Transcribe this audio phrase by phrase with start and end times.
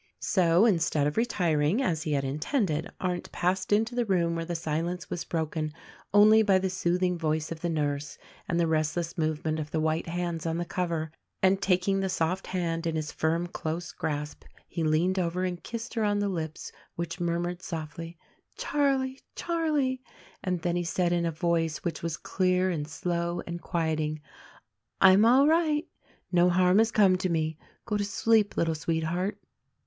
[0.19, 4.55] So, instead of retiring, as he had intended, Arndt passed into the room where the
[4.55, 5.71] silence was broken
[6.11, 8.17] only by the soothing voice of the nurse
[8.49, 11.11] and the restless movement of the white hands on the cover;
[11.43, 15.61] and taking the soft hand in his firm, close grasp he leaned over her and
[15.63, 18.17] kissed her on the lips which murmured softly,
[18.57, 19.19] "Charlie.
[19.35, 20.01] Charlie,"
[20.43, 24.19] and then he said in a voice which was clear and slow and quiet ing,
[24.99, 25.85] "I am all right;
[26.31, 29.39] no harm has come to me; go to sleep little sweetheart."